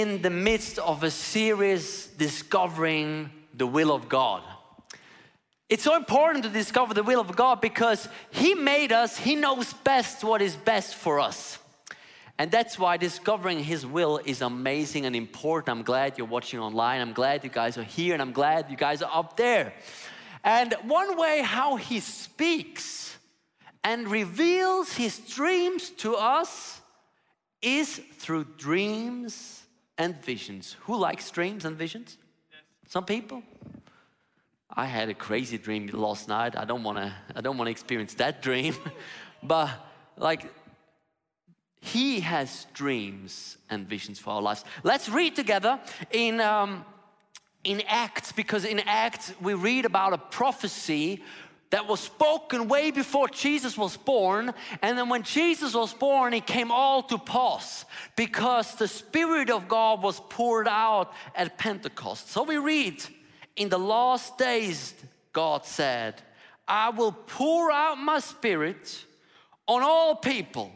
[0.00, 4.42] in the midst of a series discovering the will of God.
[5.70, 9.72] It's so important to discover the will of God because He made us, He knows
[9.72, 11.58] best what is best for us.
[12.38, 15.70] And that's why discovering His will is amazing and important.
[15.70, 17.00] I'm glad you're watching online.
[17.00, 19.72] I'm glad you guys are here, and I'm glad you guys are up there.
[20.44, 23.16] And one way how He speaks
[23.82, 26.82] and reveals His dreams to us
[27.62, 29.55] is through dreams
[29.98, 30.76] and visions.
[30.80, 32.18] Who likes dreams and visions?
[32.88, 33.42] Some people?
[34.70, 36.56] I had a crazy dream last night.
[36.56, 37.14] I don't want to.
[37.34, 38.74] I don't want to experience that dream,
[39.42, 39.70] but
[40.16, 40.52] like
[41.80, 44.64] he has dreams and visions for our lives.
[44.82, 46.84] Let's read together in um,
[47.64, 51.22] in Acts because in Acts we read about a prophecy
[51.70, 54.52] that was spoken way before Jesus was born.
[54.82, 59.68] And then when Jesus was born, it came all to pass because the Spirit of
[59.68, 62.30] God was poured out at Pentecost.
[62.30, 63.02] So we read
[63.56, 64.94] in the last days,
[65.32, 66.22] God said,
[66.68, 69.04] I will pour out my spirit
[69.66, 70.72] on all people.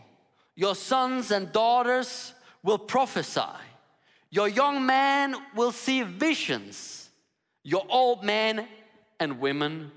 [0.57, 3.41] Your sons and daughters will prophesy.
[4.31, 7.11] Your young men will see visions.
[7.63, 8.67] Your old men
[9.19, 9.91] and women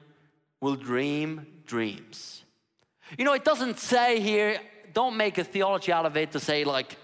[0.63, 2.45] will dream dreams.
[3.17, 4.61] You know, it doesn't say here,
[4.93, 6.95] don't make a theology out of it to say, like,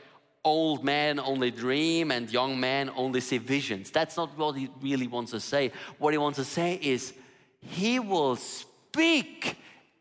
[0.45, 3.91] old men only dream and young men only see visions.
[3.91, 5.73] That's not what he really wants to say.
[5.97, 7.13] What he wants to say is
[7.59, 9.57] he will speak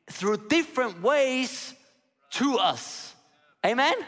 [0.09, 1.75] through different ways
[2.39, 3.13] to us.
[3.67, 3.93] Amen?
[3.93, 4.07] Amen?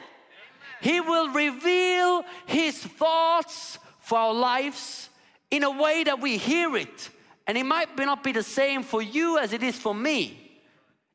[0.80, 5.08] He will reveal his thoughts for our lives
[5.50, 7.10] in a way that we hear it.
[7.46, 10.60] And it might not be the same for you as it is for me.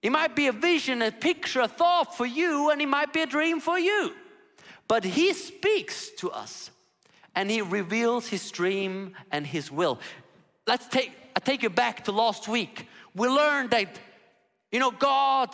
[0.02, 3.22] It might be a vision, a picture, a thought for you, and it might be
[3.22, 4.14] a dream for you.
[4.88, 6.70] But he speaks to us
[7.36, 10.00] and he reveals his dream and his will.
[10.68, 12.88] Let's take, I take you back to last week.
[13.16, 14.00] We learned that,
[14.72, 15.50] you know, God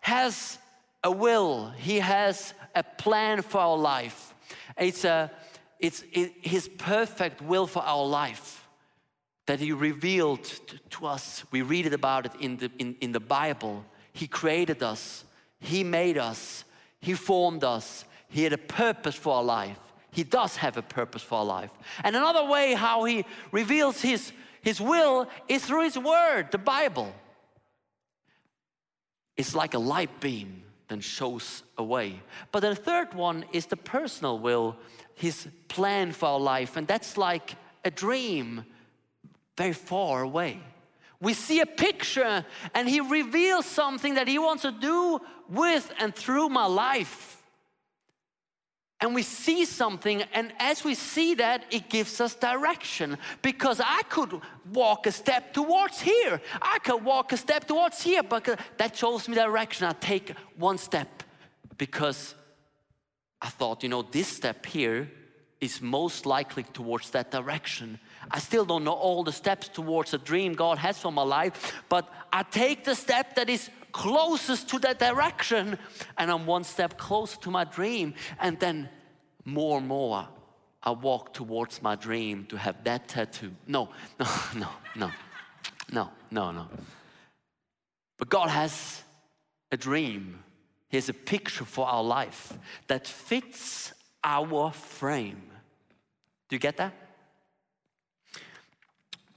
[0.00, 0.58] has
[1.04, 4.34] a will, he has a plan for our life.
[4.76, 5.30] It's, a,
[5.78, 8.61] it's it, his perfect will for our life
[9.46, 10.44] that he revealed
[10.90, 11.44] to, us.
[11.50, 13.84] We read it about it in the, in, in the Bible.
[14.12, 15.24] He created us,
[15.58, 16.64] he made us,
[17.00, 19.78] he formed us, he had a purpose for our life.
[20.12, 21.70] He does have a purpose for our life.
[22.04, 27.12] And another way how He reveals His, his will is through His Word, the Bible.
[29.36, 32.20] It's like a light beam that shows a way.
[32.52, 34.76] But the third one is the personal will,
[35.14, 36.76] His plan for our life.
[36.76, 37.54] And that's like
[37.84, 38.66] a dream
[39.56, 40.60] very far away.
[41.20, 46.14] We see a picture and He reveals something that He wants to do with and
[46.14, 47.42] through my life
[49.02, 53.18] and we see something, and as we see that, it gives us direction.
[53.42, 54.40] Because I could
[54.72, 59.28] walk a step towards here, I could walk a step towards here, but that shows
[59.28, 59.88] me direction.
[59.88, 61.24] I take one step
[61.76, 62.36] because
[63.40, 65.10] I thought, you know, this step here
[65.62, 68.00] is most likely towards that direction.
[68.28, 71.84] I still don't know all the steps towards a dream God has for my life,
[71.88, 75.78] but I take the step that is closest to that direction
[76.18, 78.14] and I'm one step closer to my dream.
[78.40, 78.88] And then
[79.44, 80.26] more and more,
[80.82, 83.52] I walk towards my dream to have that tattoo.
[83.68, 85.10] No, no, no, no,
[85.92, 86.66] no, no, no.
[88.18, 89.00] But God has
[89.70, 90.42] a dream.
[90.88, 92.52] He has a picture for our life
[92.88, 93.92] that fits
[94.24, 95.51] our frame.
[96.52, 96.92] Do you get that?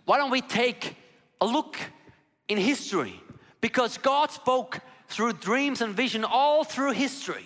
[0.03, 0.97] Why don't we take
[1.39, 1.77] a look
[2.49, 3.17] in history?
[3.61, 7.45] Because God spoke through dreams and vision all through history.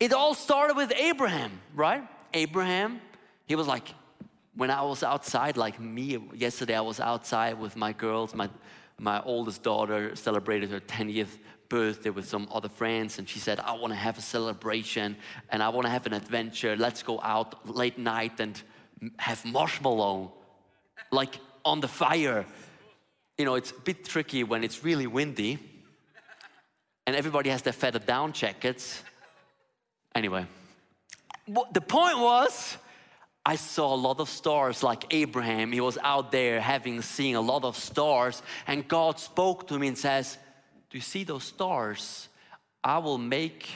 [0.00, 2.02] It all started with Abraham, right?
[2.32, 3.02] Abraham,
[3.44, 3.92] he was like,
[4.54, 8.34] when I was outside, like me, yesterday I was outside with my girls.
[8.34, 8.48] My,
[8.98, 11.36] my oldest daughter celebrated her 10th
[11.76, 15.16] birthday with some other friends, and she said, I want to have a celebration
[15.50, 16.76] and I want to have an adventure.
[16.76, 17.50] Let's go out
[17.82, 18.54] late night and
[19.18, 20.32] have marshmallow,
[21.10, 21.34] like
[21.64, 22.44] on the fire
[23.38, 25.58] you know, it's a bit tricky when it's really windy
[27.06, 29.02] and everybody has their feather down jackets.
[30.14, 30.46] Anyway,
[31.72, 32.76] the point was,
[33.44, 35.72] I saw a lot of stars like Abraham.
[35.72, 39.88] He was out there having seen a lot of stars, and God spoke to me
[39.88, 40.38] and says,
[40.92, 42.28] Do you see those stars?
[42.84, 43.66] I will make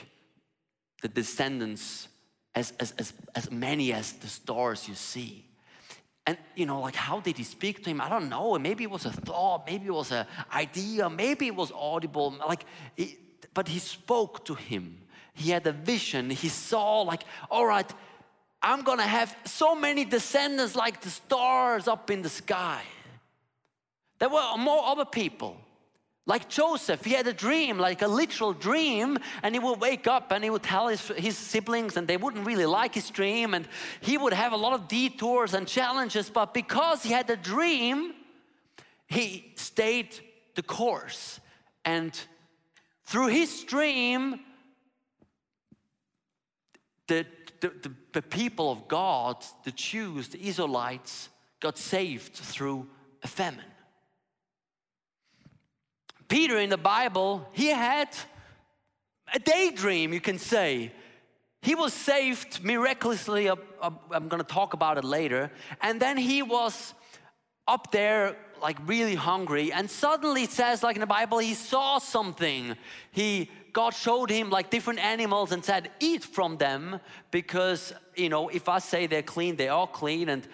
[1.01, 2.07] the descendants
[2.53, 5.43] as, as, as, as many as the stars you see.
[6.27, 8.01] And you know, like how did he speak to him?
[8.01, 8.59] I don't know.
[8.59, 12.35] Maybe it was a thought, maybe it was an idea, maybe it was audible.
[12.47, 12.65] Like,
[12.95, 13.17] it,
[13.51, 15.01] but he spoke to him.
[15.33, 16.29] He had a vision.
[16.29, 17.91] He saw, like, all right,
[18.61, 22.83] I'm gonna have so many descendants like the stars up in the sky.
[24.19, 25.57] There were more other people.
[26.27, 30.33] Like Joseph, he had a dream, like a literal dream, and he would wake up
[30.33, 33.65] and he would tell his, his siblings, and they wouldn't really like his dream, and
[34.01, 36.29] he would have a lot of detours and challenges.
[36.29, 38.13] But because he had a dream,
[39.07, 40.19] he stayed
[40.55, 41.39] the course.
[41.85, 42.11] And
[43.05, 44.41] through his dream,
[47.07, 47.25] the,
[47.61, 51.29] the, the, the people of God, the Jews, the Israelites,
[51.61, 52.85] got saved through
[53.23, 53.63] a famine.
[56.27, 58.09] Peter in the Bible, he had
[59.33, 60.91] a daydream, you can say.
[61.61, 63.49] He was saved miraculously.
[63.49, 65.51] Uh, uh, I'm going to talk about it later.
[65.81, 66.93] And then he was
[67.67, 69.71] up there, like really hungry.
[69.71, 72.75] And suddenly it says, like in the Bible, he saw something.
[73.11, 76.99] He God showed him like different animals and said, Eat from them
[77.29, 80.29] because, you know, if I say they're clean, they are clean.
[80.29, 80.47] And,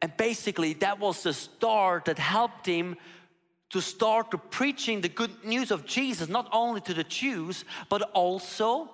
[0.00, 2.96] and basically, that was the start that helped him
[3.70, 8.90] to start preaching the good news of Jesus, not only to the Jews, but also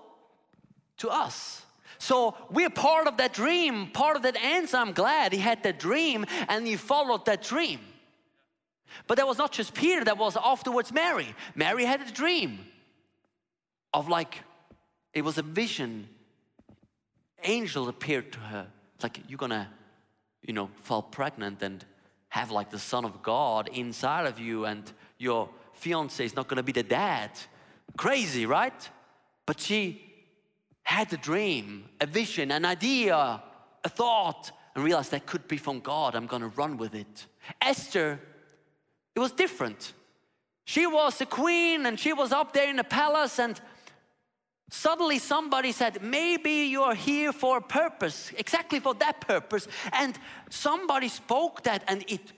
[0.98, 1.62] to us.
[1.98, 4.76] So we're part of that dream, part of that answer.
[4.76, 7.80] I'm glad he had that dream and he followed that dream.
[9.06, 11.34] But that was not just Peter, that was afterwards Mary.
[11.54, 12.60] Mary had a dream
[13.92, 14.42] of like,
[15.14, 16.08] it was a vision.
[17.42, 18.66] Angel appeared to her,
[19.02, 19.70] like, you're gonna,
[20.42, 21.84] you know, fall pregnant and
[22.28, 26.62] have like the Son of God inside of you, and your fiance is not gonna
[26.62, 27.30] be the dad.
[27.96, 28.90] Crazy, right?
[29.46, 30.02] But she
[30.82, 33.42] had a dream, a vision, an idea,
[33.84, 36.14] a thought, and realized that could be from God.
[36.14, 37.26] I'm gonna run with it.
[37.60, 38.20] Esther,
[39.14, 39.94] it was different.
[40.64, 43.60] She was a queen and she was up there in the palace, and
[44.68, 49.68] Suddenly, somebody said, Maybe you're here for a purpose, exactly for that purpose.
[49.92, 50.18] And
[50.50, 52.32] somebody spoke that, and it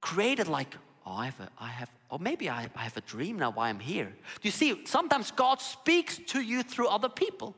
[0.00, 0.74] created like,
[1.06, 3.68] Oh, I have, a, I have or maybe I, I have a dream now why
[3.68, 4.06] I'm here.
[4.06, 7.54] Do you see, sometimes God speaks to you through other people.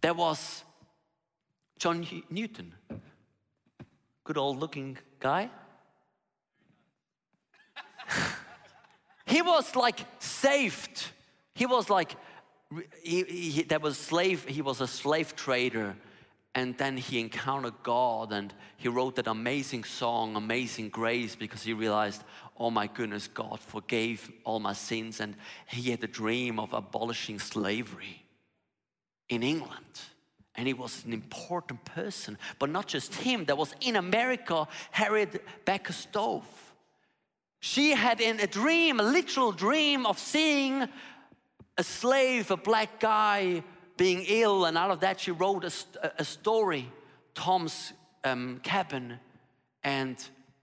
[0.00, 0.64] There was
[1.78, 2.74] John Newton,
[4.24, 5.50] good old looking guy.
[9.26, 11.10] he was like saved
[11.58, 12.14] he was like,
[13.02, 15.96] he, he, was slave, he was a slave trader
[16.54, 21.72] and then he encountered God and he wrote that amazing song, Amazing Grace, because he
[21.72, 22.22] realized,
[22.56, 25.18] oh my goodness, God forgave all my sins.
[25.18, 25.34] And
[25.66, 28.24] he had a dream of abolishing slavery
[29.28, 30.00] in England.
[30.54, 33.44] And he was an important person, but not just him.
[33.44, 36.44] There was in America Harriet Beecher Stowe.
[37.60, 40.88] She had in a dream, a literal dream of seeing
[41.78, 43.62] a slave, a black guy
[43.96, 45.72] being ill, and out of that she wrote a,
[46.18, 46.90] a story,
[47.34, 47.92] Tom's
[48.24, 49.18] um, Cabin,
[49.84, 50.16] and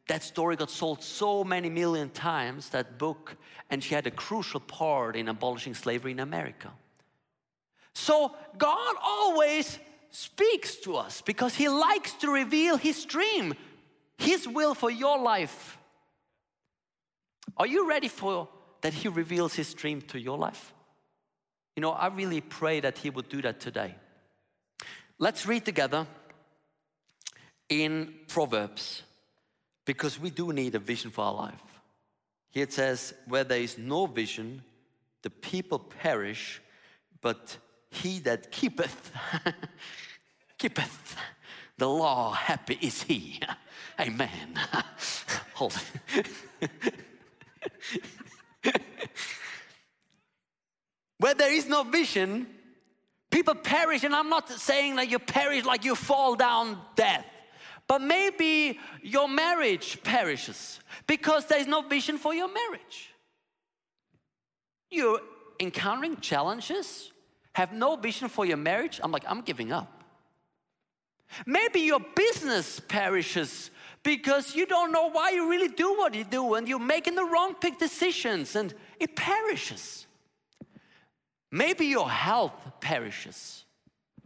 [0.07, 3.35] that story got sold so many million times, that book,
[3.69, 6.71] and she had a crucial part in abolishing slavery in America.
[7.93, 9.79] So God always
[10.11, 13.55] speaks to us because He likes to reveal His dream,
[14.17, 15.77] His will for your life.
[17.57, 18.49] Are you ready for
[18.81, 20.73] that He reveals His dream to your life?
[21.75, 23.95] You know, I really pray that He would do that today.
[25.19, 26.07] Let's read together
[27.69, 29.03] in Proverbs
[29.85, 31.61] because we do need a vision for our life.
[32.51, 34.63] Here it says, Where there is no vision,
[35.21, 36.61] the people perish,
[37.21, 37.57] but
[37.89, 39.11] he that keepeth,
[40.57, 41.17] keepeth
[41.77, 43.39] the law, happy is he.
[43.99, 44.59] Amen.
[45.53, 45.77] Hold
[51.17, 52.47] Where there is no vision,
[53.31, 54.03] people perish.
[54.03, 57.25] And I'm not saying that you perish like you fall down death.
[57.87, 63.13] But maybe your marriage perishes because there is no vision for your marriage.
[64.89, 65.21] You're
[65.59, 67.11] encountering challenges,
[67.53, 68.99] have no vision for your marriage.
[69.03, 70.03] I'm like, I'm giving up.
[71.45, 73.71] Maybe your business perishes
[74.03, 77.25] because you don't know why you really do what you do and you're making the
[77.25, 80.04] wrong pick decisions and it perishes.
[81.55, 83.63] Maybe your health perishes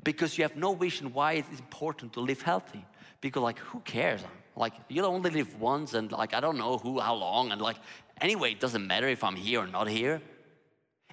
[0.03, 2.83] because you have no vision why it is important to live healthy.
[3.21, 4.21] Because like, who cares?
[4.55, 7.77] Like, you only live once, and like, I don't know who, how long, and like,
[8.19, 10.23] anyway, it doesn't matter if I'm here or not here.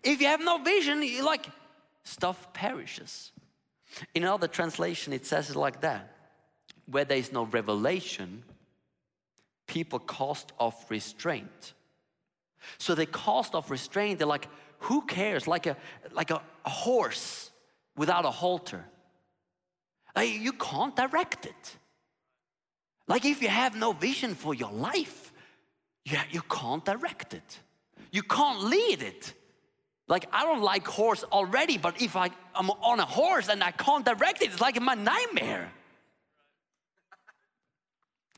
[0.03, 1.47] If you have no vision, you like,
[2.03, 3.33] stuff perishes.
[4.15, 6.17] In another translation, it says it like that:
[6.87, 8.43] where there is no revelation,
[9.67, 11.75] people cast off restraint.
[12.79, 14.19] So they cast off restraint.
[14.19, 14.49] They're like,
[14.87, 15.47] who cares?
[15.47, 15.77] Like a,
[16.13, 17.51] like a, a horse
[17.97, 18.85] without a halter.
[20.15, 21.77] Like you can't direct it.
[23.09, 25.33] Like if you have no vision for your life,
[26.05, 27.61] you, you can't direct it.
[28.13, 29.35] You can't lead it.
[30.09, 33.73] Like I don't like horse already, but if I, am on a horse and I
[33.73, 35.73] can't direct it, it's like my nightmare.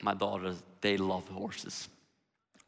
[0.03, 1.89] My daughters, they love horses.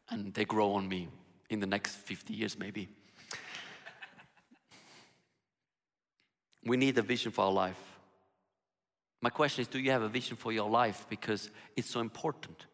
[0.09, 1.07] And they grow on me
[1.49, 2.89] in the next 50 years, maybe.
[6.65, 7.79] We need a vision for our life.
[9.21, 11.05] My question is do you have a vision for your life?
[11.09, 12.65] Because it's so important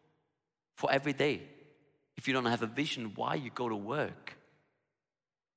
[0.74, 1.42] for every day.
[2.16, 4.36] If you don't have a vision why you go to work,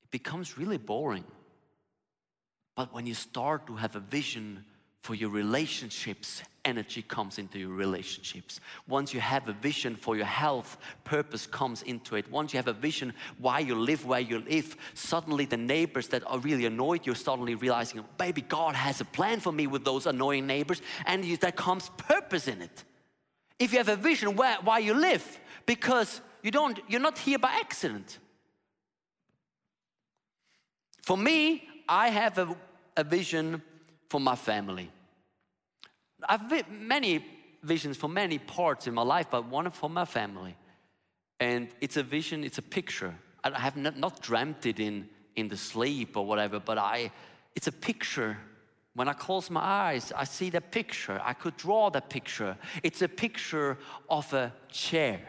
[0.02, 1.24] it becomes really boring.
[2.76, 4.64] But when you start to have a vision
[5.00, 8.60] for your relationships, energy comes into your relationships.
[8.86, 12.30] Once you have a vision for your health, purpose comes into it.
[12.30, 16.22] Once you have a vision why you live where you live, suddenly the neighbors that
[16.26, 20.06] are really annoyed, you're suddenly realizing, baby, God has a plan for me with those
[20.06, 22.84] annoying neighbors, and there comes purpose in it.
[23.58, 27.38] If you have a vision where, why you live, because you don't, you're not here
[27.38, 28.18] by accident.
[31.02, 32.56] For me, I have a,
[32.96, 33.62] a vision
[34.08, 34.90] for my family.
[36.28, 37.24] I've had many
[37.62, 40.56] visions for many parts in my life, but one for my family.
[41.40, 43.14] And it's a vision, it's a picture.
[43.44, 47.10] I have not, not dreamt it in, in the sleep or whatever, but I,
[47.56, 48.36] it's a picture.
[48.94, 51.20] When I close my eyes, I see the picture.
[51.24, 52.56] I could draw the picture.
[52.82, 55.20] It's a picture of a chair,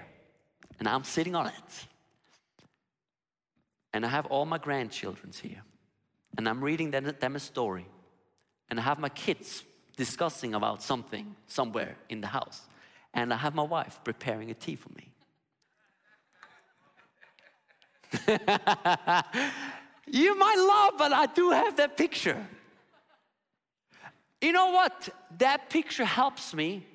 [0.79, 1.87] and I'm sitting on it.
[3.93, 5.63] And I have all my grandchildren here,
[6.37, 7.87] and I'm reading them, them a story
[8.73, 9.63] and I have my kids
[9.95, 12.61] discussing about something somewhere in the house,
[13.13, 15.09] and I have my wife preparing a tea for me.
[20.07, 22.45] you might laugh, but I do have that picture.
[24.41, 25.09] You know what?
[25.37, 26.85] That picture helps me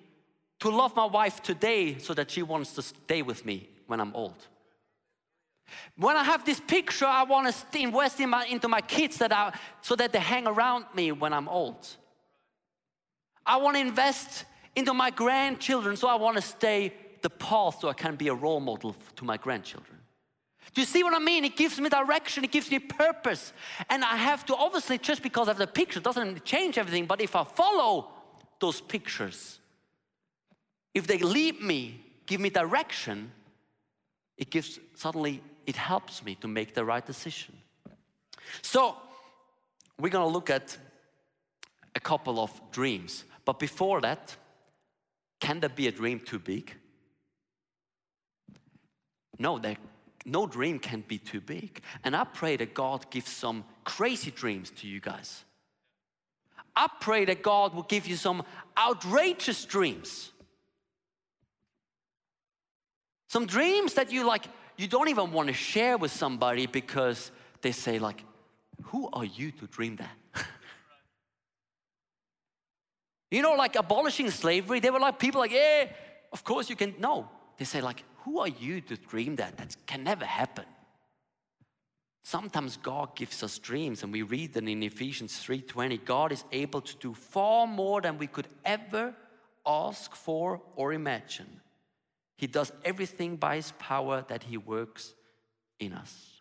[0.61, 4.15] to love my wife today so that she wants to stay with me when I'm
[4.15, 4.47] old.
[5.97, 9.33] When I have this picture, I want to invest in my, into my kids that
[9.33, 9.53] are,
[9.83, 11.87] so that they hang around me when I'm old.
[13.49, 14.45] I want to invest
[14.77, 18.35] into my grandchildren, so I want to stay the path so I can be a
[18.35, 19.99] role model to my grandchildren.
[20.75, 21.45] Do you see what I mean?
[21.45, 23.55] It gives me direction, it gives me purpose.
[23.89, 27.35] And I have to, obviously, just because of the picture doesn't change everything, but if
[27.35, 28.11] I follow
[28.61, 29.59] those pictures,
[30.95, 33.33] if they lead me, give me direction,
[34.37, 37.57] it gives suddenly it helps me to make the right decision.
[38.63, 38.97] So,
[39.99, 40.77] we're gonna look at
[41.95, 43.25] a couple of dreams.
[43.49, 44.37] But before that,
[45.41, 46.71] can there be a dream too big?
[49.39, 49.79] No, there,
[50.27, 51.81] no dream can be too big.
[52.05, 55.47] And I pray that God gives some crazy dreams to you guys.
[56.77, 58.43] I pray that God will give you some
[58.77, 60.31] outrageous dreams.
[63.29, 64.45] Some dreams that you like,
[64.77, 67.31] you don't even want to share with somebody because
[67.63, 68.23] they say like,
[68.83, 70.18] who are you to dream that?
[73.31, 75.87] You know, like abolishing slavery, they were like people like, yeah,
[76.33, 76.95] of course you can.
[76.99, 79.57] No, they say like, who are you to dream that?
[79.57, 80.65] That can never happen.
[82.25, 86.83] Sometimes God gives us dreams and we read that in Ephesians 3:20 God is able
[86.83, 89.15] to do far more than we could ever
[89.65, 91.61] ask for or imagine
[92.39, 95.13] he does everything by His power that He works
[95.81, 96.41] in us.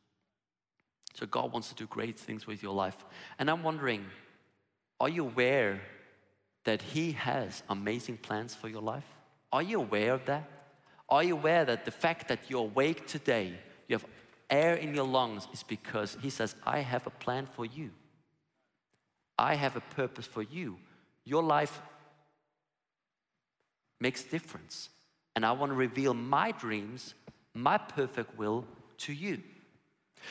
[1.16, 3.04] So God wants to do great things with your life.
[3.40, 4.06] And I'm wondering,
[5.00, 5.82] are you aware
[6.68, 9.08] that He has amazing plans for your life?
[9.54, 10.50] Are you aware of that?
[11.08, 13.54] Are you aware that the fact that you're awake today,
[13.88, 14.06] you have
[14.50, 17.92] air in your lungs, is because He says, I have a plan for you.
[19.38, 20.78] I have a purpose for you.
[21.24, 21.80] Your life
[24.02, 24.90] makes difference
[25.38, 27.14] and I want to reveal my dreams,
[27.54, 28.66] my perfect will
[29.00, 29.40] to you.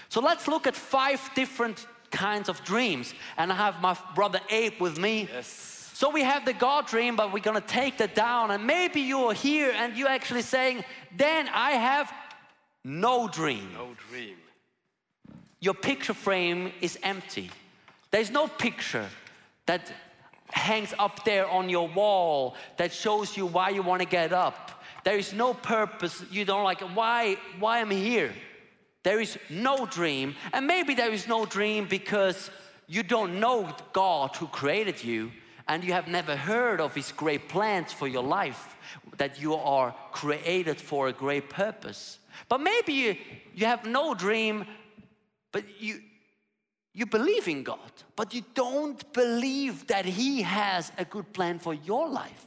[0.08, 3.14] So let's look at five different kinds of dreams.
[3.36, 5.28] And I have my brother Abe with me.
[5.32, 5.75] Yes.
[5.96, 8.50] So we have the God dream, but we're gonna take that down.
[8.50, 10.84] And maybe you're here and you're actually saying,
[11.16, 12.12] then I have
[12.84, 13.70] no dream.
[13.72, 14.36] No dream.
[15.58, 17.50] Your picture frame is empty.
[18.10, 19.08] There's no picture
[19.64, 19.90] that
[20.50, 24.84] hangs up there on your wall that shows you why you want to get up.
[25.02, 26.22] There is no purpose.
[26.30, 28.34] You don't like, why, why am I here?
[29.02, 30.34] There is no dream.
[30.52, 32.50] And maybe there is no dream because
[32.86, 35.32] you don't know God who created you
[35.68, 38.76] and you have never heard of His great plans for your life,
[39.16, 42.18] that you are created for a great purpose.
[42.48, 43.16] But maybe you,
[43.54, 44.66] you have no dream,
[45.52, 46.00] but you,
[46.92, 51.74] you believe in God, but you don't believe that He has a good plan for
[51.74, 52.46] your life,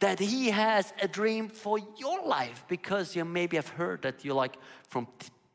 [0.00, 4.34] that He has a dream for your life, because you maybe have heard that you're
[4.34, 4.56] like
[4.88, 5.06] from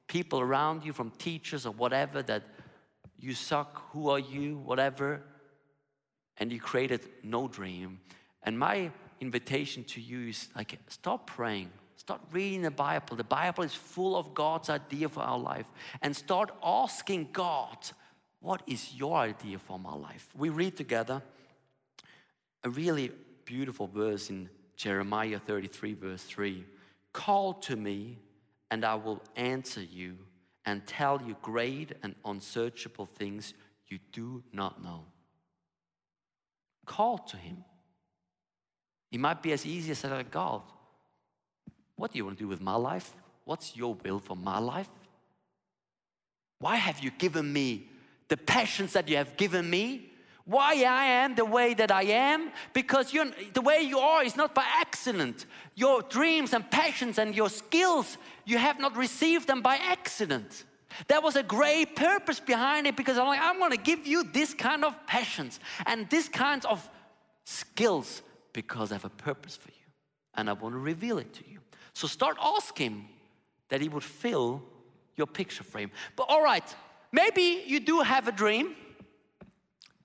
[0.07, 2.43] people around you, from teachers or whatever, that
[3.19, 5.21] you suck, who are you, whatever,
[6.39, 7.99] and you created no dream.
[8.43, 11.69] And my invitation to you is like, stop praying.
[11.95, 13.17] Start reading the Bible.
[13.17, 15.65] The Bible is full of God's idea for our life.
[16.01, 17.77] And start asking God,
[18.39, 20.27] what is your idea for my life?
[20.37, 21.21] We read together
[22.63, 23.11] a really
[23.45, 26.63] beautiful verse in Jeremiah 33, verse 3.
[27.13, 28.19] Call to me,
[28.69, 30.17] and I will answer you
[30.65, 33.53] and tell you great and unsearchable things
[33.87, 35.05] you do not know.
[36.87, 37.63] Call to Him.
[39.11, 40.63] It might be as easy as saying, God,
[41.95, 43.15] what do you want to do with my life?
[43.45, 44.89] What's your will for my life?
[46.59, 47.89] Why have you given me
[48.27, 50.11] the passions that you have given me,
[50.45, 54.55] why I am the way that I am, because the way you are is not
[54.55, 55.45] by accident.
[55.75, 60.63] Your dreams and passions and your skills, you have not received them by accident.
[61.07, 64.23] There was a great purpose behind it because I'm like, I'm going to give you
[64.23, 66.87] this kind of passions and this kinds of
[67.45, 68.21] skills
[68.53, 69.91] because I have a purpose for you
[70.35, 71.59] and I want to reveal it to you.
[71.93, 73.07] So start asking
[73.69, 74.63] that He would fill
[75.15, 75.91] your picture frame.
[76.15, 76.75] But all right,
[77.11, 78.75] Maybe you do have a dream.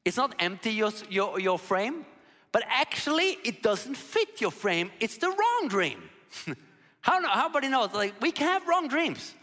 [0.05, 2.05] It's not empty your, your, your frame,
[2.51, 4.91] but actually it doesn't fit your frame.
[5.01, 6.03] It's the wrong dream.
[7.01, 7.93] how, how everybody knows?
[7.93, 9.35] Like we can have wrong dreams.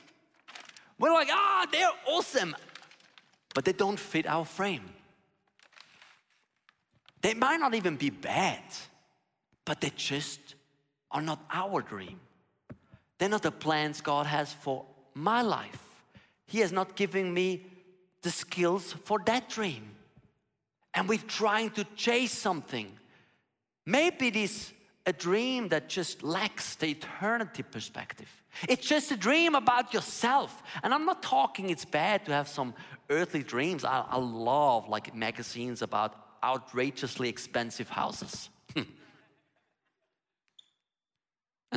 [1.00, 2.56] We're like, ah, oh, they're awesome,
[3.56, 4.84] but they don't fit our frame.
[7.22, 8.62] They might not even be bad,
[9.66, 10.56] but they just
[11.12, 12.20] are not our dream.
[13.18, 16.02] They're not the plans God has for my life.
[16.46, 17.66] He has not given me
[18.22, 19.96] the skills for that dream.
[20.94, 22.92] And we're trying to chase something.
[23.86, 24.72] Maybe is
[25.06, 28.30] a dream that just lacks the eternity perspective.
[28.68, 30.62] It's just a dream about yourself.
[30.84, 32.74] And I'm not talking it's bad to have some
[33.10, 33.84] earthly dreams.
[33.86, 38.50] I, I love like magazines about outrageously expensive houses.
[38.76, 38.86] and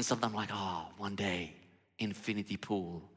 [0.01, 1.55] sometimes I'm like, oh, one day,
[1.99, 3.09] infinity pool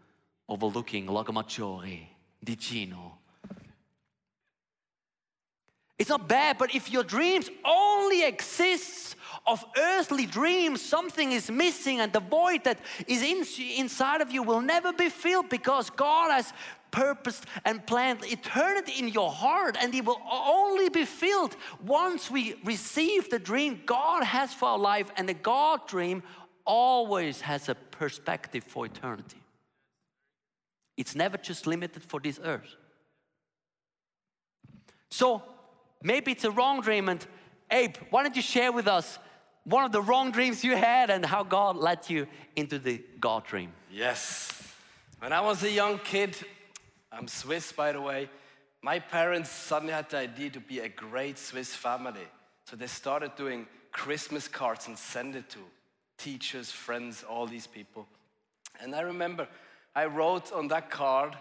[0.48, 2.08] overlooking Lago Maggiore
[2.44, 3.20] di Gino.
[5.98, 9.16] It's not bad, but if your dreams only exists
[9.48, 13.46] of earthly dreams, something is missing, and the void that is in,
[13.78, 16.52] inside of you will never be filled because God has
[16.92, 21.56] purposed and planned eternity in your heart, and it will only be filled
[21.86, 25.12] once we receive the dream God has for our life.
[25.16, 26.24] And the God dream
[26.66, 29.42] always has a perspective for eternity.
[30.98, 32.76] It's never just limited for this earth.
[35.10, 35.44] So
[36.04, 37.10] maybe it's a wrong dream.
[37.10, 37.26] And
[37.72, 39.20] Abe, why don't you share with us
[39.64, 43.46] one of the wrong dreams you had and how God led you into the God
[43.46, 43.74] dream?
[43.92, 44.52] Yes.
[45.20, 46.38] When I was a young kid,
[47.12, 48.30] I'm Swiss by the way,
[48.82, 52.28] my parents suddenly had the idea to be a great Swiss family.
[52.66, 55.60] So they started doing Christmas cards and send it to
[56.18, 58.08] teachers, friends, all these people.
[58.82, 59.48] And I remember
[59.96, 61.36] I wrote on that card,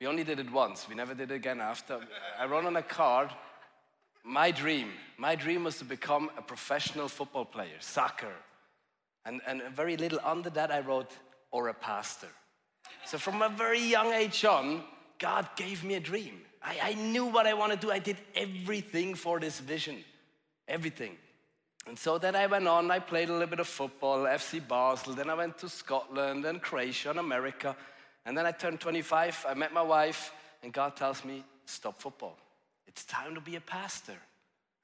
[0.00, 2.00] we only did it once, we never did it again after.
[2.38, 3.30] I wrote on a card,
[4.24, 4.88] my dream.
[5.18, 8.32] My dream was to become a professional football player, soccer.
[9.26, 11.12] And, and very little under that, I wrote,
[11.50, 12.28] or a pastor.
[13.04, 14.82] So from a very young age on,
[15.18, 16.40] God gave me a dream.
[16.62, 17.92] I, I knew what I wanted to do.
[17.92, 20.02] I did everything for this vision,
[20.66, 21.16] everything.
[21.86, 25.12] And so then I went on, I played a little bit of football, FC Basel,
[25.12, 27.76] then I went to Scotland and Croatia and America.
[28.24, 30.32] And then I turned 25, I met my wife,
[30.62, 32.38] and God tells me, stop football.
[32.86, 34.16] It's time to be a pastor.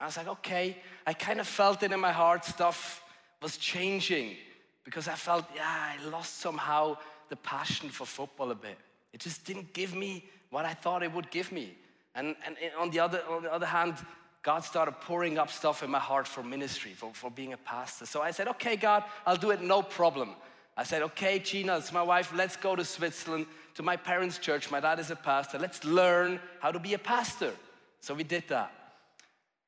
[0.01, 0.77] I was like, okay.
[1.07, 3.03] I kind of felt it in my heart, stuff
[3.43, 4.37] was changing
[4.85, 6.97] because I felt, yeah, I lost somehow
[7.29, 8.79] the passion for football a bit.
[9.13, 11.77] It just didn't give me what I thought it would give me.
[12.15, 13.95] And, and on, the other, on the other hand,
[14.43, 18.07] God started pouring up stuff in my heart for ministry, for, for being a pastor.
[18.07, 20.31] So I said, okay, God, I'll do it, no problem.
[20.77, 24.71] I said, okay, Gina, it's my wife, let's go to Switzerland, to my parents' church.
[24.71, 25.59] My dad is a pastor.
[25.59, 27.53] Let's learn how to be a pastor.
[28.01, 28.73] So we did that.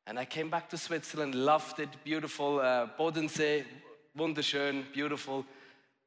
[0.07, 3.65] And I came back to Switzerland, loved it, beautiful, uh, Bodensee,
[4.19, 5.45] wunderschön, beautiful.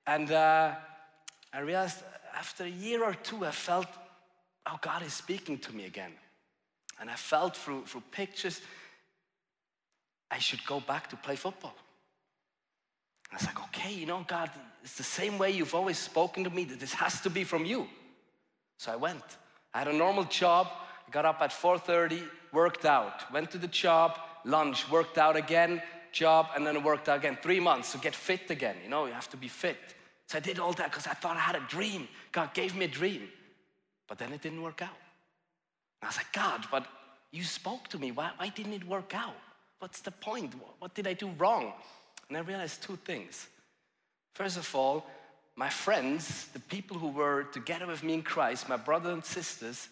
[0.05, 0.75] And uh,
[1.53, 2.03] I realized
[2.37, 3.87] after a year or two, I felt,
[4.65, 6.11] oh, God is speaking to me again.
[6.99, 8.61] And I felt through, through pictures,
[10.29, 11.75] I should go back to play football.
[13.31, 14.49] I was like, okay, you know, God,
[14.83, 17.65] it's the same way you've always spoken to me, that this has to be from
[17.65, 17.87] you.
[18.77, 19.23] So I went.
[19.73, 20.67] I had a normal job,
[21.11, 26.47] got up at 4.30, worked out, went to the job, lunch, worked out again, job,
[26.55, 27.37] and then worked out again.
[27.41, 28.75] Three months to get fit again.
[28.83, 29.77] You know, you have to be fit.
[30.27, 32.07] So I did all that because I thought I had a dream.
[32.31, 33.29] God gave me a dream.
[34.07, 34.97] But then it didn't work out.
[36.01, 36.85] I was like, God, but
[37.31, 38.11] you spoke to me.
[38.11, 39.35] Why, why didn't it work out?
[39.79, 40.53] What's the point?
[40.79, 41.73] What did I do wrong?
[42.29, 43.47] And I realized two things.
[44.33, 45.05] First of all,
[45.55, 49.89] my friends, the people who were together with me in Christ, my brothers and sisters,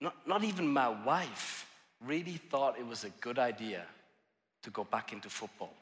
[0.00, 1.66] not, not even my wife,
[2.04, 3.84] really thought it was a good idea
[4.62, 5.72] to go back into football.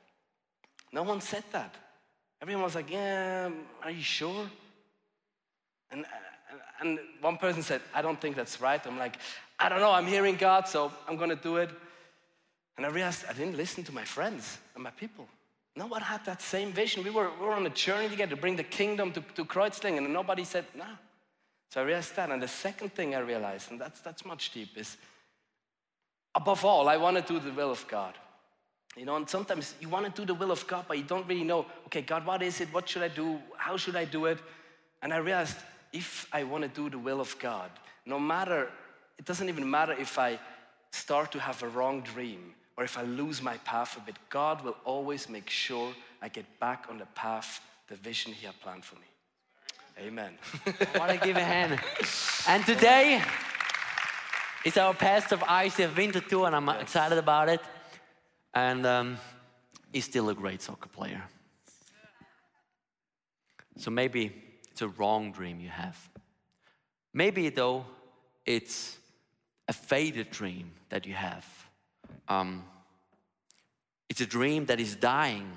[0.92, 1.74] No one said that.
[2.40, 3.50] Everyone was like, Yeah,
[3.82, 4.46] are you sure?
[5.90, 8.84] And, uh, and one person said, I don't think that's right.
[8.86, 9.16] I'm like,
[9.58, 11.70] I don't know, I'm hearing God, so I'm gonna do it.
[12.76, 15.26] And I realized I didn't listen to my friends and my people.
[15.76, 17.04] No one had that same vision.
[17.04, 19.98] We were, we were on a journey together to bring the kingdom to, to Kreuzlingen,
[19.98, 20.84] and nobody said, no.
[21.70, 22.30] So I realized that.
[22.30, 24.96] And the second thing I realized, and that's, that's much deep, is
[26.34, 28.14] above all, I want to do the will of God.
[28.96, 31.26] You know, and sometimes you want to do the will of God, but you don't
[31.26, 32.72] really know, okay, God, what is it?
[32.72, 33.38] What should I do?
[33.56, 34.38] How should I do it?
[35.02, 35.58] And I realized
[35.92, 37.70] if I want to do the will of God,
[38.06, 38.70] no matter,
[39.18, 40.38] it doesn't even matter if I
[40.92, 44.64] start to have a wrong dream or if I lose my path a bit, God
[44.64, 48.84] will always make sure I get back on the path, the vision He had planned
[48.84, 49.06] for me.
[49.98, 50.32] Amen.
[50.94, 51.80] I want to give a hand.
[52.48, 53.22] And today
[54.64, 56.82] is our pastor of ICF Winterthur, and I'm yes.
[56.82, 57.60] excited about it.
[58.54, 59.18] And um,
[59.92, 61.22] he's still a great soccer player.
[63.78, 64.32] So maybe
[64.70, 65.96] it's a wrong dream you have.
[67.14, 67.84] Maybe, though,
[68.44, 68.96] it's
[69.68, 71.46] a faded dream that you have
[72.28, 72.64] um,
[74.08, 75.50] it's a dream that is dying.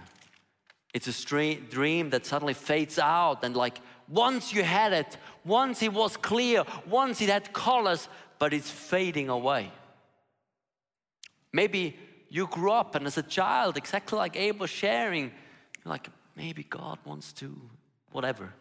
[0.93, 3.43] It's a dream that suddenly fades out.
[3.43, 8.53] And like once you had it, once it was clear, once it had colors, but
[8.53, 9.71] it's fading away.
[11.53, 11.97] Maybe
[12.29, 15.31] you grew up and as a child, exactly like Abel sharing, you're
[15.85, 17.55] like, maybe God wants to,
[18.11, 18.53] whatever.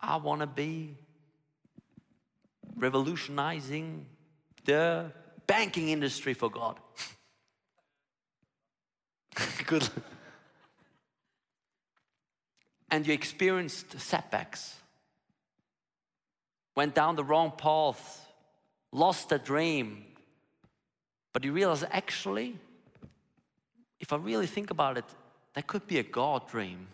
[0.00, 0.96] I want to be
[2.76, 4.06] revolutionizing
[4.64, 5.12] the
[5.46, 6.78] banking industry for God.
[9.66, 9.88] Good.
[12.92, 14.76] And you experienced setbacks,
[16.76, 18.28] went down the wrong path,
[18.92, 20.04] lost a dream,
[21.32, 22.54] but you realize actually,
[23.98, 25.06] if I really think about it,
[25.54, 26.86] that could be a God dream.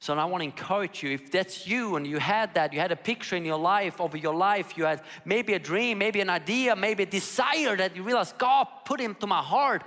[0.00, 2.92] So I want to encourage you if that's you and you had that, you had
[2.92, 6.28] a picture in your life over your life, you had maybe a dream, maybe an
[6.28, 9.82] idea, maybe a desire that you realize God put into my heart,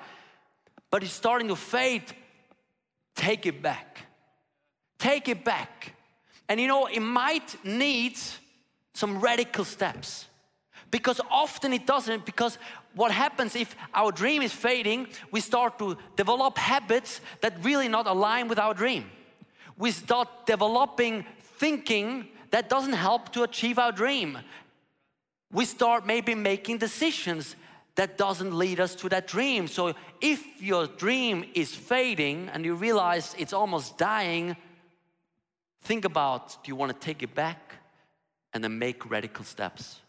[0.89, 2.03] but it's starting to fade,
[3.15, 4.04] take it back.
[4.97, 5.93] Take it back.
[6.47, 8.17] And you know, it might need
[8.93, 10.25] some radical steps
[10.91, 12.57] because often it doesn't because
[12.93, 18.07] what happens if our dream is fading we start to develop habits that really not
[18.07, 19.03] align with our dream
[19.77, 21.25] we start developing
[21.57, 24.37] thinking that doesn't help to achieve our dream.
[25.51, 27.55] We start maybe making decisions
[27.95, 29.67] that doesn't lead us to that dream.
[29.67, 34.55] So if your dream is fading and you realize it's almost dying,
[35.85, 37.75] think about do you want to take it back
[38.53, 39.99] and then make radical steps,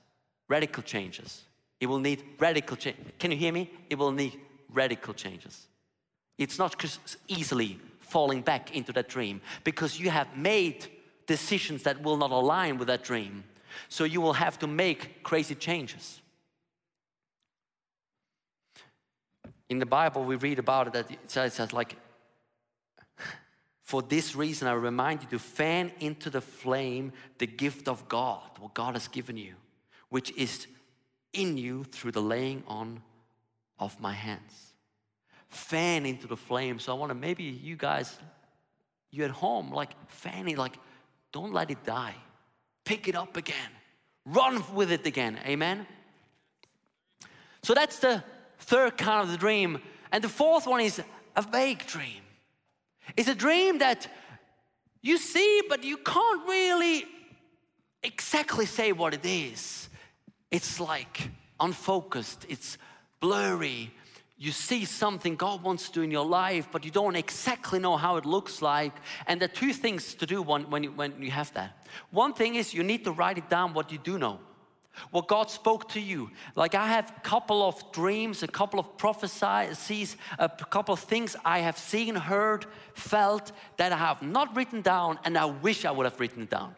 [0.48, 1.42] radical changes.
[1.80, 2.96] It will need radical change.
[3.18, 3.70] Can you hear me?
[3.90, 4.40] It will need
[4.72, 5.66] radical changes.
[6.38, 6.74] It's not
[7.28, 10.86] easily falling back into that dream because you have made
[11.26, 13.44] decisions that will not align with that dream.
[13.88, 16.20] So you will have to make crazy changes.
[19.68, 21.96] In the Bible, we read about it that it says like,
[23.86, 28.42] for this reason, I remind you to fan into the flame the gift of God,
[28.58, 29.54] what God has given you,
[30.10, 30.66] which is
[31.32, 33.00] in you through the laying on
[33.78, 34.66] of my hands
[35.48, 36.78] fan into the flame.
[36.78, 38.16] So I want to maybe you guys,
[39.10, 40.78] you at home, like fanning, like
[41.32, 42.14] don't let it die.
[42.84, 43.70] Pick it up again.
[44.24, 45.38] Run with it again.
[45.44, 45.86] Amen.
[47.62, 48.22] So that's the
[48.60, 49.80] third kind of the dream.
[50.12, 51.02] And the fourth one is
[51.34, 52.22] a vague dream.
[53.16, 54.08] It's a dream that
[55.02, 57.04] you see, but you can't really
[58.02, 59.88] exactly say what it is.
[60.50, 62.78] It's like unfocused, it's
[63.20, 63.92] blurry,
[64.38, 67.96] you see something God wants to do in your life, but you don't exactly know
[67.96, 68.92] how it looks like.
[69.26, 71.86] And there are two things to do when, when, you, when you have that.
[72.10, 74.38] One thing is you need to write it down what you do know,
[75.10, 76.30] what God spoke to you.
[76.54, 81.36] Like I have a couple of dreams, a couple of prophecies, a couple of things
[81.44, 85.90] I have seen, heard, felt that I have not written down, and I wish I
[85.90, 86.74] would have written it down.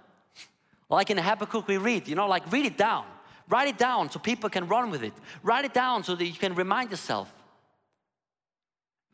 [0.91, 3.05] Like in Habakkuk, we read, you know, like read it down
[3.49, 5.15] Write it down so people can run with it.
[5.43, 7.33] Write it down so that you can remind yourself.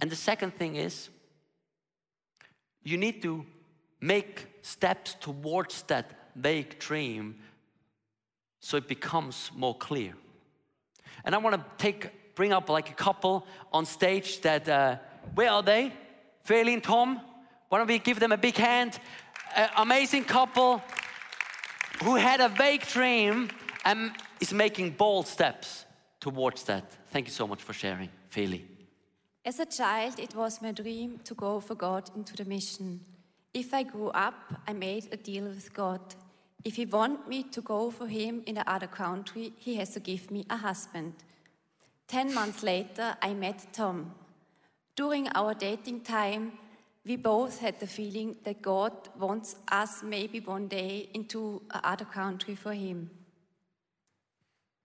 [0.01, 1.09] And the second thing is,
[2.83, 3.47] you need to
[4.01, 7.37] make steps towards that vague dream
[8.65, 10.15] so it becomes more clear.
[11.23, 14.97] And I want to take, bring up like a couple on stage that, uh,
[15.35, 15.93] where are they?
[16.49, 17.21] Feli and Tom.
[17.69, 18.99] Why don't we give them a big hand?
[19.77, 20.83] Amazing couple
[22.03, 23.51] who had a vague dream
[23.85, 25.85] and is making bold steps
[26.19, 26.85] towards that.
[27.11, 28.63] Thank you so much for sharing, Feli.
[29.45, 33.01] As a child, it was my dream to go for God into the mission.
[33.53, 34.35] If I grew up,
[34.67, 36.01] I made a deal with God.
[36.65, 40.01] If He want me to go for Him in the other country, He has to
[40.01, 41.15] give me a husband.
[42.09, 44.15] Ten months later, I met Tom.
[44.97, 46.53] During our dating time,
[47.05, 52.55] we both had the feeling that God wants us maybe one day into another country
[52.55, 53.11] for Him.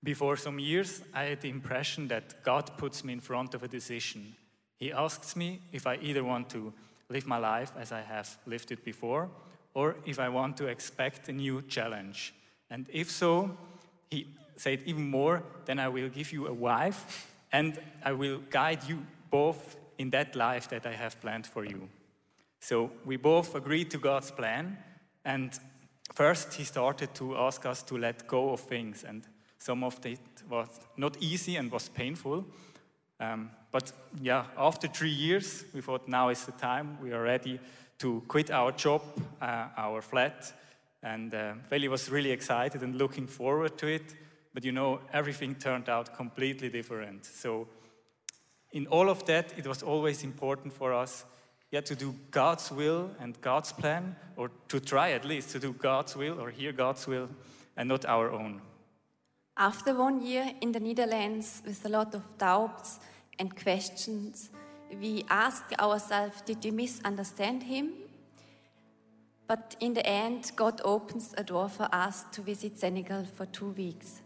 [0.04, 3.68] Before some years, I had the impression that God puts me in front of a
[3.68, 4.36] decision.
[4.78, 6.74] He asks me if I either want to
[7.10, 9.30] live my life as I have lived it before,
[9.74, 12.34] or if I want to expect a new challenge.
[12.70, 13.58] And if so,
[14.10, 18.84] he said even more, then I will give you a wife and I will guide
[18.88, 21.90] you both in that life that I have planned for you.
[22.60, 24.78] So we both agreed to God's plan,
[25.24, 25.58] and
[26.14, 29.24] first he started to ask us to let go of things, and
[29.58, 32.46] some of it was not easy and was painful.
[33.20, 36.98] Um, but yeah, after three years, we thought now is the time.
[37.02, 37.60] We are ready
[38.00, 39.02] to quit our job,
[39.42, 40.52] uh, our flat.
[41.04, 44.16] And uh, Feli was really excited and looking forward to it.
[44.54, 47.26] But you know, everything turned out completely different.
[47.26, 47.68] So,
[48.72, 51.26] in all of that, it was always important for us
[51.72, 55.74] yeah, to do God's will and God's plan, or to try at least to do
[55.74, 57.30] God's will or hear God's will
[57.78, 58.62] and not our own.
[59.58, 63.00] After one year in the Netherlands with a lot of doubts
[63.38, 64.50] and questions,
[65.00, 67.92] we asked ourselves, did we misunderstand him?
[69.48, 73.70] But in the end, God opens a door for us to visit Senegal for two
[73.70, 74.22] weeks.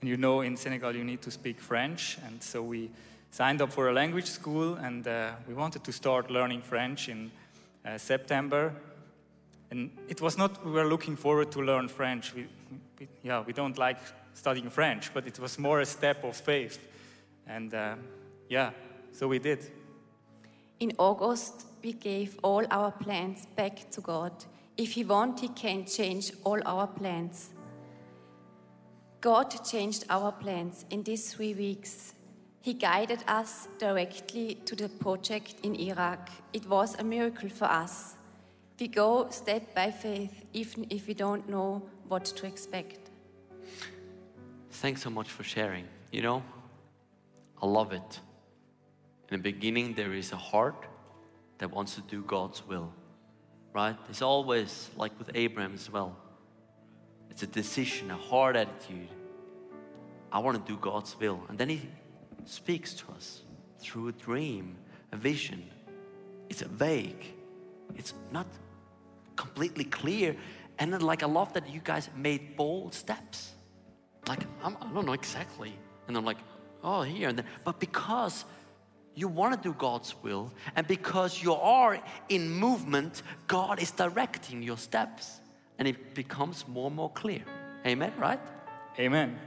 [0.00, 2.90] And you know, in Senegal, you need to speak French, and so we
[3.30, 7.30] signed up for a language school, and uh, we wanted to start learning French in
[7.84, 8.74] uh, September.
[9.70, 12.34] And it was not, we were looking forward to learn French.
[12.34, 12.46] We,
[13.00, 13.98] we, yeah, we don't like
[14.34, 16.78] studying French, but it was more a step of faith.
[17.46, 17.94] And uh,
[18.48, 18.70] yeah,
[19.16, 19.70] so we did.
[20.78, 24.32] In August, we gave all our plans back to God.
[24.76, 27.50] If He wants, He can change all our plans.
[29.22, 32.12] God changed our plans in these three weeks.
[32.60, 36.28] He guided us directly to the project in Iraq.
[36.52, 38.16] It was a miracle for us.
[38.78, 42.98] We go step by faith, even if we don't know what to expect.
[44.70, 45.86] Thanks so much for sharing.
[46.12, 46.42] You know,
[47.62, 48.20] I love it.
[49.30, 50.86] In the beginning, there is a heart
[51.58, 52.92] that wants to do God's will,
[53.72, 53.96] right?
[54.08, 56.16] It's always like with Abraham as well.
[57.30, 59.08] It's a decision, a hard attitude.
[60.30, 61.40] I want to do God's will.
[61.48, 61.82] And then He
[62.44, 63.42] speaks to us
[63.80, 64.76] through a dream,
[65.12, 65.70] a vision.
[66.48, 67.34] It's vague,
[67.96, 68.46] it's not
[69.34, 70.36] completely clear.
[70.78, 73.52] And then, like, I love that you guys made bold steps.
[74.28, 75.72] Like, I'm, I do not know exactly.
[76.06, 76.38] And I'm like,
[76.84, 77.28] oh, here.
[77.28, 78.44] And then, but because
[79.16, 81.98] you want to do God's will, and because you are
[82.28, 85.40] in movement, God is directing your steps.
[85.78, 87.42] And it becomes more and more clear.
[87.84, 88.40] Amen, right?
[88.98, 89.38] Amen.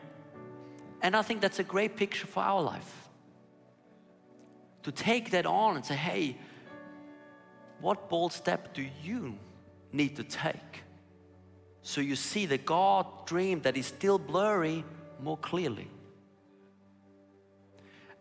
[1.01, 3.09] And I think that's a great picture for our life.
[4.83, 6.37] To take that on and say, hey,
[7.81, 9.37] what bold step do you
[9.91, 10.83] need to take?
[11.81, 14.83] So you see the God dream that is still blurry
[15.19, 15.87] more clearly.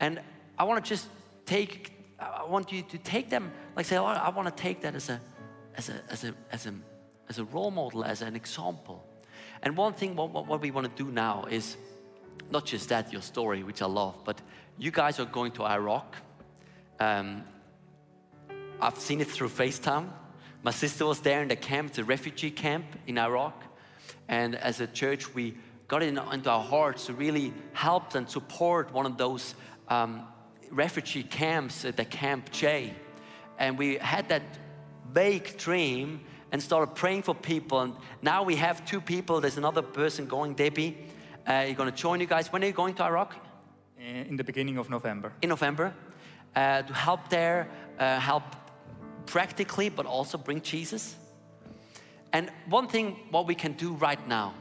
[0.01, 0.21] And
[0.59, 1.09] I want to just
[1.49, 4.95] take, I want you to take them, like say, oh, I want to take that
[4.95, 5.21] as a,
[5.77, 6.75] as a, as a, as a,
[7.29, 9.05] as a role model, as an example.
[9.63, 11.77] And one thing, what, what we want to do now is
[12.51, 14.41] not just that, your story, which I love, but
[14.77, 16.17] you guys are going to Iraq.
[17.01, 17.45] Um,
[18.81, 20.09] I've seen it through FaceTime.
[20.63, 23.65] My sister was there in the camp, a refugee camp in Iraq.
[24.29, 25.55] And as a church, we
[25.89, 29.55] got it into our hearts to really help and support one of those
[29.89, 30.27] um,
[30.71, 32.95] refugee camps at the Camp J.
[33.59, 34.43] And we had that
[35.13, 36.21] vague dream
[36.53, 37.81] and started praying for people.
[37.81, 39.41] And now we have two people.
[39.41, 40.97] There's another person going, Debbie.
[41.47, 42.53] Uh, you're going to join you guys.
[42.53, 43.35] When are you going to Iraq?
[43.99, 45.33] In the beginning of November.
[45.43, 45.95] In November.
[46.55, 48.45] Uh, to help there, uh, help
[49.27, 51.17] practically, but also bring Jesus.
[52.33, 54.55] And one thing, what we can do right now,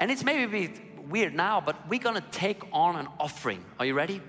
[0.00, 0.72] and it's maybe
[1.08, 3.64] weird now, but we're gonna take on an offering.
[3.78, 4.20] Are you ready?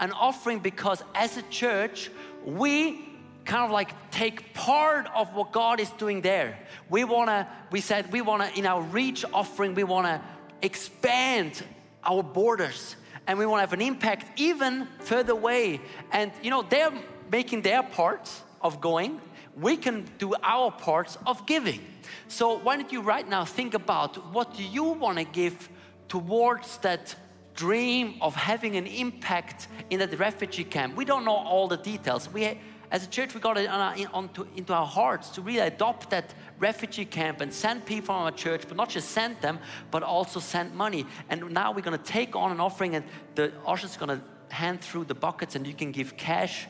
[0.00, 2.10] An offering because as a church,
[2.44, 3.06] we
[3.44, 6.58] kind of like take part of what God is doing there.
[6.88, 10.22] We wanna, we said we wanna, in our reach offering, we wanna
[10.62, 11.62] expand
[12.02, 15.80] our borders and we wanna have an impact even further away.
[16.12, 16.92] And you know, they're
[17.30, 19.20] making their part of going,
[19.56, 21.80] we can do our parts of giving.
[22.28, 25.68] So why don't you right now think about what do you want to give
[26.08, 27.14] towards that
[27.60, 30.96] dream of having an impact in that refugee camp?
[30.96, 32.32] We don't know all the details.
[32.32, 32.58] We
[32.90, 35.60] as a church, we got it on our, in, onto, into our hearts to really
[35.60, 39.60] adopt that refugee camp and send people from our church, but not just send them,
[39.92, 41.06] but also send money.
[41.28, 43.04] And now we're going to take on an offering, and
[43.36, 44.20] the usher's going to
[44.52, 46.66] hand through the buckets, and you can give cash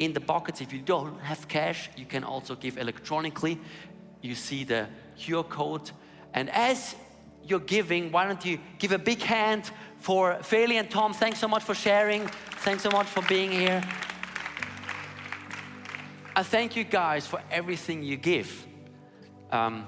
[0.00, 0.60] in the buckets.
[0.60, 3.60] If you don't have cash, you can also give electronically.
[4.20, 5.92] You see the QR code.
[6.34, 6.96] And as
[7.46, 11.12] you're giving, why don't you give a big hand for Feli and Tom?
[11.12, 12.26] Thanks so much for sharing.
[12.64, 13.82] Thanks so much for being here.
[16.34, 18.66] I thank you guys for everything you give
[19.50, 19.86] um,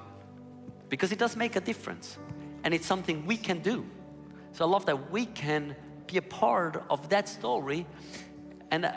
[0.88, 2.18] because it does make a difference
[2.64, 3.84] and it's something we can do.
[4.52, 5.74] So I love that we can
[6.06, 7.86] be a part of that story
[8.70, 8.92] and uh,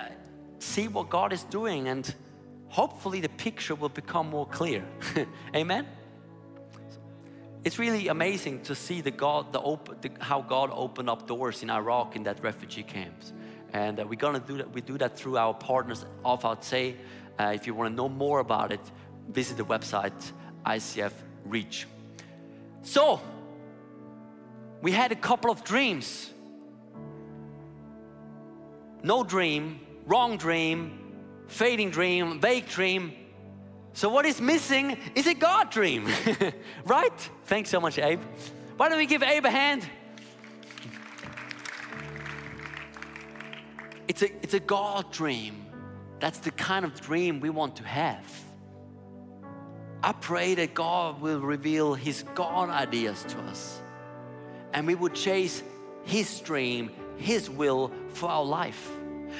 [0.60, 2.14] see what God is doing, and
[2.68, 4.86] hopefully the picture will become more clear.
[5.56, 5.86] Amen.
[7.64, 11.64] It's really amazing to see the God, the, open, the how God opened up doors
[11.64, 13.34] in Iraq in that refugee camps,
[13.74, 14.72] and uh, we're gonna do that.
[14.72, 16.96] We do that through our partners of our Say.
[17.40, 18.82] Uh, if you want to know more about it,
[19.30, 20.32] visit the website
[20.66, 21.12] ICF
[21.46, 21.88] Reach.
[22.82, 23.22] So,
[24.82, 26.32] we had a couple of dreams.
[29.04, 31.00] No dream, wrong dream,
[31.48, 33.14] fading dream, vague dream.
[33.98, 36.08] So, what is missing is a God dream,
[36.86, 37.30] right?
[37.46, 38.22] Thanks so much, Abe.
[38.76, 39.90] Why don't we give Abe a hand?
[44.08, 45.66] It's a, it's a God dream.
[46.20, 48.32] That's the kind of dream we want to have.
[50.04, 53.82] I pray that God will reveal His God ideas to us
[54.74, 55.64] and we would chase
[56.04, 58.92] His dream, His will for our life.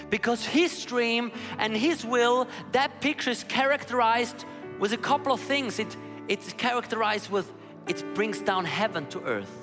[0.10, 4.46] Because His dream and His will, that picture is characterized
[4.80, 5.80] with a couple of things.
[5.80, 5.96] It,
[6.28, 7.52] it's characterized with
[7.88, 9.56] it brings down heaven to earth,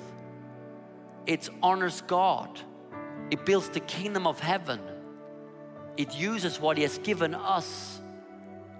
[1.27, 2.59] it honors God,
[3.29, 4.79] it builds the kingdom of heaven
[5.97, 8.01] it uses what He has given us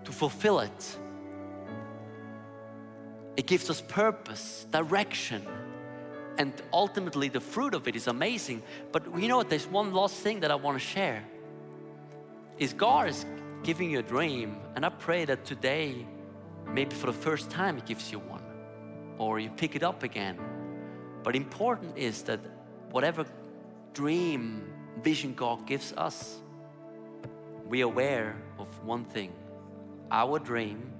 [0.03, 0.97] to fulfill it.
[3.37, 5.45] It gives us purpose, direction,
[6.37, 8.63] and ultimately the fruit of it is amazing.
[8.91, 9.49] But you know what?
[9.49, 11.23] There's one last thing that I want to share.
[12.57, 13.25] Is God is
[13.63, 16.05] giving you a dream, and I pray that today,
[16.65, 18.43] maybe for the first time, He gives you one,
[19.17, 20.39] or you pick it up again.
[21.23, 22.39] But important is that
[22.91, 23.25] whatever
[23.93, 24.71] dream,
[25.03, 26.37] vision God gives us,
[27.67, 29.33] we are aware of one thing
[30.11, 30.93] our dream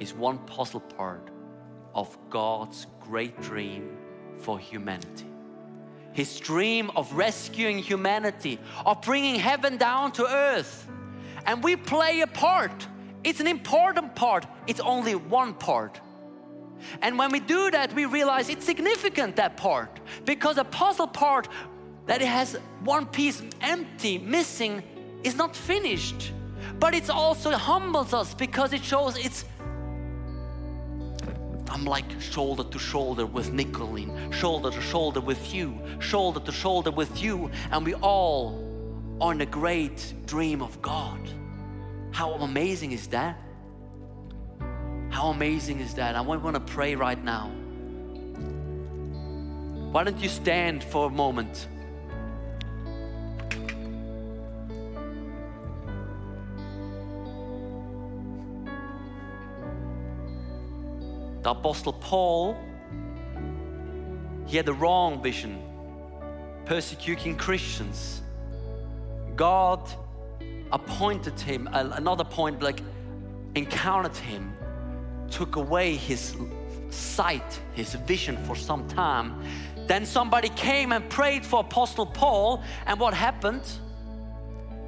[0.00, 1.30] is one puzzle part
[1.94, 3.96] of God's great dream
[4.36, 5.31] for humanity.
[6.12, 10.88] His dream of rescuing humanity, of bringing heaven down to earth.
[11.46, 12.86] And we play a part.
[13.24, 16.00] It's an important part, it's only one part.
[17.00, 21.48] And when we do that, we realize it's significant, that part, because a puzzle part
[22.06, 24.82] that it has one piece empty, missing,
[25.22, 26.32] is not finished,
[26.80, 29.44] but it also humbles us because it shows it's
[31.72, 36.90] I'm like shoulder to shoulder with Nicolene, shoulder to shoulder with you, shoulder to shoulder
[36.90, 38.62] with you, and we all
[39.22, 41.18] are in a great dream of God.
[42.10, 43.38] How amazing is that?
[45.08, 46.14] How amazing is that?
[46.14, 47.50] I want to pray right now.
[49.92, 51.68] Why don't you stand for a moment?
[61.42, 62.56] The Apostle Paul,
[64.46, 65.60] he had the wrong vision,
[66.64, 68.22] persecuting Christians.
[69.34, 69.80] God
[70.70, 72.80] appointed him, another point, like
[73.56, 74.54] encountered him,
[75.30, 76.36] took away his
[76.90, 79.42] sight, his vision for some time.
[79.88, 83.64] Then somebody came and prayed for Apostle Paul, and what happened?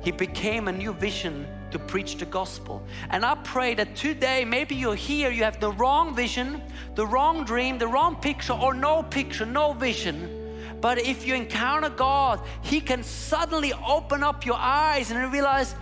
[0.02, 2.82] He became a new vision to preach the gospel.
[3.10, 6.62] And I pray that today, maybe you're here, you have the wrong vision,
[6.94, 10.78] the wrong dream, the wrong picture, or no picture, no vision.
[10.80, 15.74] But if you encounter God, He can suddenly open up your eyes and realize,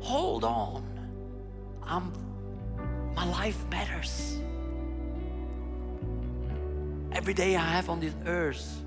[0.00, 0.84] hold on,
[1.82, 2.12] I'm,
[3.14, 4.38] my life matters.
[7.18, 8.80] every day I have on this earth,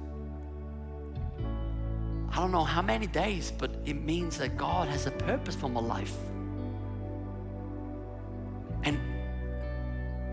[2.32, 5.69] I don't know how many days, but it means that God has a purpose for
[5.69, 6.15] my life.
[8.84, 8.97] And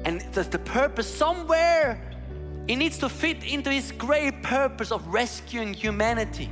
[0.05, 2.01] and there's the purpose somewhere.
[2.68, 6.51] It needs to fit into his great purpose of rescuing humanity.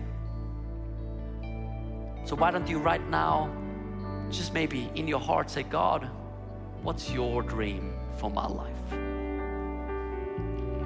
[2.24, 3.54] So why don't you right now
[4.30, 6.10] just maybe in your heart say, God,
[6.82, 8.72] what's your dream for my life?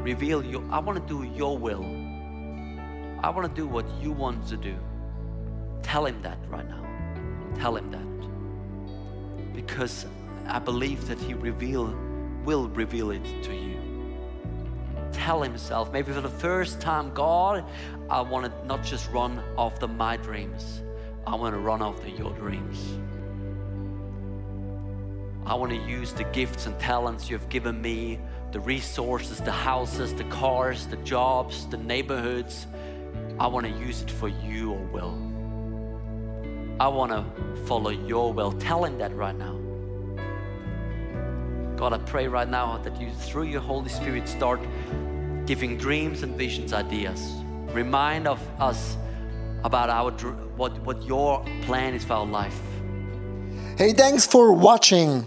[0.05, 2.00] Reveal your I want to do your will.
[3.23, 4.77] I want to do what you want to do.
[5.83, 6.85] Tell him that right now.
[7.57, 9.55] Tell him that.
[9.55, 10.07] Because
[10.47, 11.95] I believe that he reveal
[12.45, 13.79] will reveal it to you.
[15.13, 17.65] Tell himself, maybe for the first time, God,
[18.09, 20.83] I want to not just run after my dreams,
[21.27, 22.99] I want to run after your dreams.
[25.45, 28.19] I want to use the gifts and talents you have given me,
[28.53, 32.67] the resources, the houses, the cars, the jobs, the neighborhoods.
[33.41, 35.15] I want to use it for your will.
[36.79, 37.25] I want to
[37.65, 38.53] follow your will.
[38.53, 39.57] Tell him that right now.
[41.75, 44.61] God, I pray right now that you, through your Holy Spirit, start
[45.47, 47.33] giving dreams and visions, ideas.
[47.73, 48.99] Remind of us
[49.65, 50.11] about our
[50.59, 52.61] what, what your plan is for our life.
[53.79, 55.27] Hey, thanks for watching.